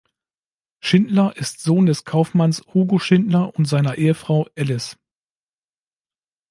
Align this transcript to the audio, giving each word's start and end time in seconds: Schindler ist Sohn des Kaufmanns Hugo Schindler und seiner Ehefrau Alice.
Schindler 0.79 1.35
ist 1.37 1.59
Sohn 1.61 1.85
des 1.85 2.05
Kaufmanns 2.05 2.63
Hugo 2.73 2.97
Schindler 2.97 3.55
und 3.55 3.65
seiner 3.65 3.99
Ehefrau 3.99 4.47
Alice. 4.57 4.97